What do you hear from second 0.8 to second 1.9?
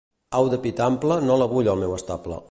ample no la vull al